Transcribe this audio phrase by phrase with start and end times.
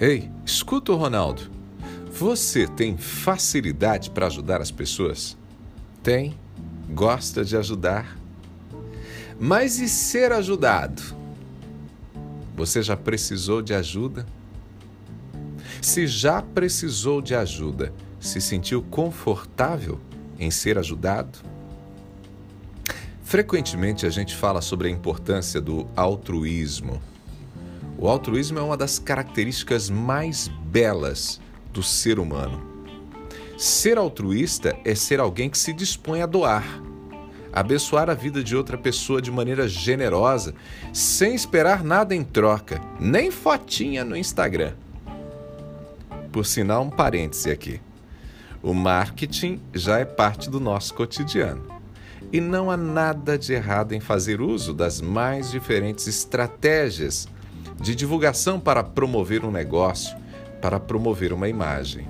[0.00, 1.42] Ei, escuta o Ronaldo.
[2.10, 5.36] Você tem facilidade para ajudar as pessoas?
[6.02, 6.38] Tem?
[6.88, 8.16] Gosta de ajudar?
[9.38, 11.02] Mas e ser ajudado?
[12.56, 14.24] Você já precisou de ajuda?
[15.82, 20.00] Se já precisou de ajuda, se sentiu confortável
[20.38, 21.40] em ser ajudado?
[23.22, 27.02] Frequentemente a gente fala sobre a importância do altruísmo.
[28.02, 31.38] O altruísmo é uma das características mais belas
[31.70, 32.58] do ser humano.
[33.58, 36.64] Ser altruísta é ser alguém que se dispõe a doar,
[37.52, 40.54] abençoar a vida de outra pessoa de maneira generosa,
[40.94, 44.72] sem esperar nada em troca, nem fotinha no Instagram.
[46.32, 47.82] Por sinal, um parêntese aqui.
[48.62, 51.66] O marketing já é parte do nosso cotidiano.
[52.32, 57.28] E não há nada de errado em fazer uso das mais diferentes estratégias
[57.80, 60.16] de divulgação para promover um negócio,
[60.60, 62.06] para promover uma imagem.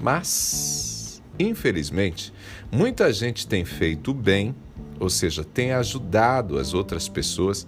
[0.00, 2.34] Mas, infelizmente,
[2.70, 4.54] muita gente tem feito bem,
[4.98, 7.66] ou seja, tem ajudado as outras pessoas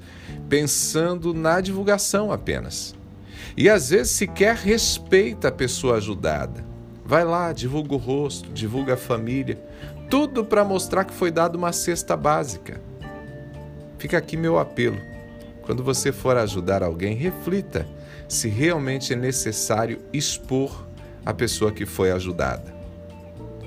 [0.48, 2.94] pensando na divulgação apenas.
[3.56, 6.64] E às vezes sequer respeita a pessoa ajudada.
[7.04, 9.62] Vai lá, divulga o rosto, divulga a família,
[10.10, 12.80] tudo para mostrar que foi dado uma cesta básica.
[13.98, 15.13] Fica aqui meu apelo.
[15.64, 17.86] Quando você for ajudar alguém, reflita
[18.28, 20.86] se realmente é necessário expor
[21.24, 22.74] a pessoa que foi ajudada.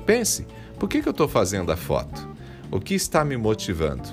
[0.06, 0.45] Pense:
[0.80, 2.28] por que, eu estou fazendo a foto?
[2.72, 4.08] O que está me motivando?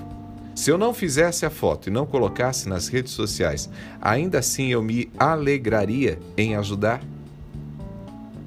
[0.55, 3.69] Se eu não fizesse a foto e não colocasse nas redes sociais,
[4.01, 7.03] ainda assim eu me alegraria em ajudar?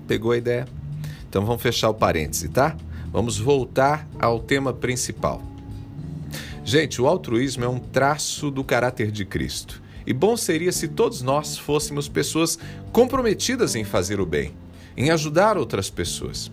[0.07, 0.67] Pegou a ideia?
[1.29, 2.75] Então vamos fechar o parêntese, tá?
[3.13, 5.43] Vamos voltar ao tema principal.
[6.69, 9.81] Gente, o altruísmo é um traço do caráter de Cristo.
[10.07, 12.59] E bom seria se todos nós fôssemos pessoas
[12.93, 14.53] comprometidas em fazer o bem,
[14.95, 16.53] em ajudar outras pessoas.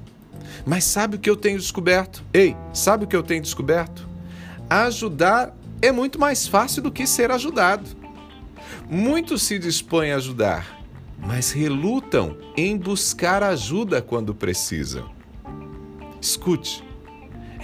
[0.66, 2.24] Mas sabe o que eu tenho descoberto?
[2.34, 4.08] Ei, sabe o que eu tenho descoberto?
[4.70, 7.86] Ajudar é muito mais fácil do que ser ajudado.
[8.90, 10.82] Muitos se dispõem a ajudar,
[11.20, 15.12] mas relutam em buscar ajuda quando precisam.
[16.22, 16.86] Escute,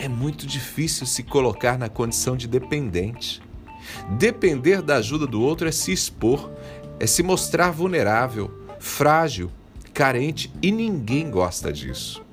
[0.02, 3.40] é muito difícil se colocar na condição de dependente.
[4.18, 6.50] Depender da ajuda do outro é se expor,
[7.00, 9.52] é se mostrar vulnerável, frágil,
[9.94, 12.26] carente e ninguém gosta disso.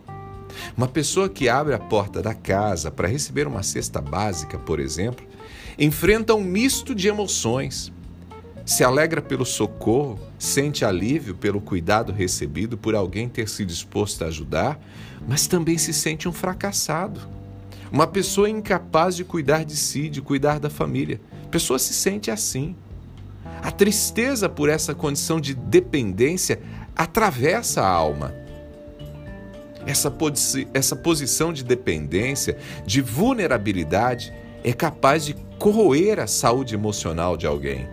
[0.74, 5.26] Uma pessoa que abre a porta da casa para receber uma cesta básica, por exemplo,
[5.78, 7.92] enfrenta um misto de emoções.
[8.64, 14.28] Se alegra pelo socorro, sente alívio pelo cuidado recebido por alguém ter se disposto a
[14.28, 14.80] ajudar,
[15.28, 17.37] mas também se sente um fracassado.
[17.90, 21.20] Uma pessoa incapaz de cuidar de si, de cuidar da família.
[21.44, 22.76] A pessoa se sente assim.
[23.62, 26.60] A tristeza por essa condição de dependência
[26.94, 28.34] atravessa a alma.
[29.86, 30.14] Essa,
[30.74, 34.32] essa posição de dependência, de vulnerabilidade,
[34.62, 37.88] é capaz de corroer a saúde emocional de alguém.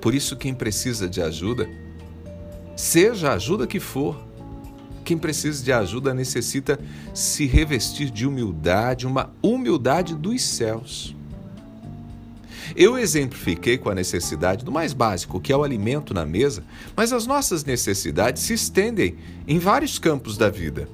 [0.00, 1.68] Por isso, quem precisa de ajuda,
[2.74, 4.25] seja a ajuda que for,
[5.06, 6.80] quem precisa de ajuda necessita
[7.14, 11.14] se revestir de humildade, uma humildade dos céus.
[12.74, 16.64] Eu exemplifiquei com a necessidade do mais básico, que é o alimento na mesa,
[16.96, 19.14] mas as nossas necessidades se estendem
[19.46, 20.88] em vários campos da vida.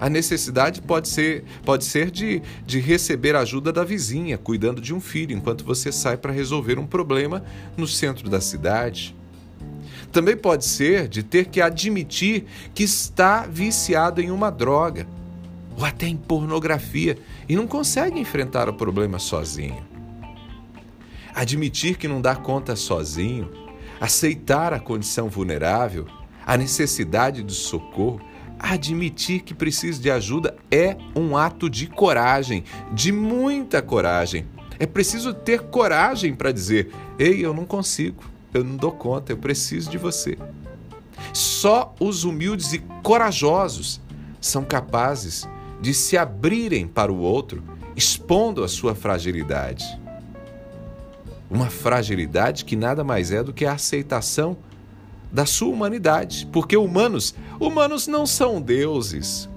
[0.00, 5.00] A necessidade pode ser, pode ser de, de receber ajuda da vizinha, cuidando de um
[5.00, 7.44] filho, enquanto você sai para resolver um problema
[7.76, 9.14] no centro da cidade.
[10.14, 15.08] Também pode ser de ter que admitir que está viciado em uma droga
[15.76, 19.84] ou até em pornografia e não consegue enfrentar o problema sozinho.
[21.34, 23.50] Admitir que não dá conta sozinho,
[24.00, 26.06] aceitar a condição vulnerável,
[26.46, 28.20] a necessidade de socorro,
[28.56, 34.46] admitir que precisa de ajuda é um ato de coragem, de muita coragem.
[34.78, 39.36] É preciso ter coragem para dizer: ei, eu não consigo eu não dou conta, eu
[39.36, 40.38] preciso de você.
[41.32, 44.00] Só os humildes e corajosos
[44.40, 45.48] são capazes
[45.80, 47.62] de se abrirem para o outro,
[47.96, 49.84] expondo a sua fragilidade.
[51.50, 54.56] Uma fragilidade que nada mais é do que a aceitação
[55.32, 59.48] da sua humanidade, porque humanos, humanos não são deuses.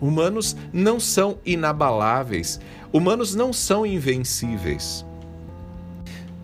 [0.00, 2.60] Humanos não são inabaláveis,
[2.92, 5.06] humanos não são invencíveis.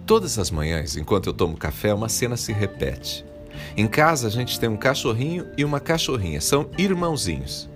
[0.09, 3.27] Todas as manhãs, enquanto eu tomo café, uma cena se repete.
[3.77, 7.69] Em casa, a gente tem um cachorrinho e uma cachorrinha, são irmãozinhos.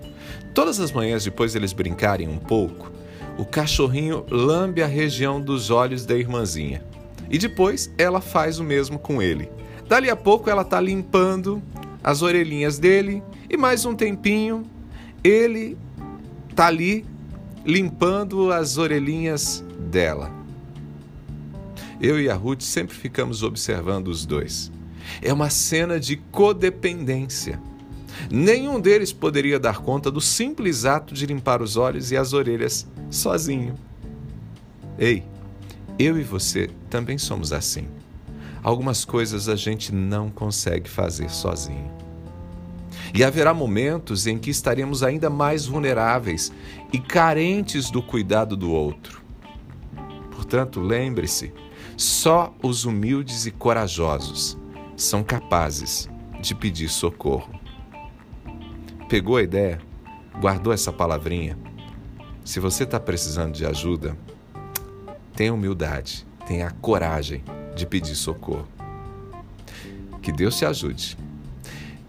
[0.55, 2.91] Todas as manhãs, depois deles brincarem um pouco,
[3.37, 6.83] o cachorrinho lambe a região dos olhos da irmãzinha.
[7.29, 9.51] E depois ela faz o mesmo com ele.
[9.87, 11.63] Dali a pouco ela está limpando
[12.03, 14.63] as orelhinhas dele e mais um tempinho
[15.23, 15.77] ele
[16.57, 17.05] tá ali
[17.63, 20.42] limpando as orelhinhas dela.
[22.03, 24.73] Eu e a Ruth sempre ficamos observando os dois.
[25.23, 27.63] É uma cena de codependência.
[28.29, 32.89] Nenhum deles poderia dar conta do simples ato de limpar os olhos e as orelhas
[33.09, 33.77] sozinho.
[34.99, 35.23] Ei,
[35.97, 37.87] eu e você também somos assim.
[38.65, 41.89] Algumas coisas a gente não consegue fazer sozinho.
[43.15, 46.53] E haverá momentos em que estaremos ainda mais vulneráveis
[46.93, 49.23] e carentes do cuidado do outro.
[50.31, 51.53] Portanto, lembre-se:
[52.03, 54.59] só os humildes e corajosos
[54.97, 56.09] são capazes
[56.41, 57.49] de pedir socorro.
[59.09, 59.81] Pegou a ideia?
[60.41, 61.57] Guardou essa palavrinha?
[62.45, 64.17] Se você está precisando de ajuda,
[65.37, 67.45] tenha humildade, tenha a coragem
[67.77, 68.67] de pedir socorro.
[70.21, 71.17] Que Deus te ajude.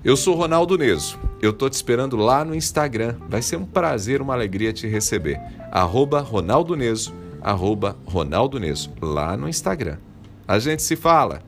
[0.04, 1.20] Eu sou Ronaldo Neso.
[1.42, 3.16] Eu tô te esperando lá no Instagram.
[3.30, 5.40] Vai ser um prazer, uma alegria te receber.
[5.72, 7.14] Arroba Ronaldo Neso,
[7.44, 9.98] arroba Ronaldo Neso, lá no Instagram.
[10.48, 11.42] A gente se fala.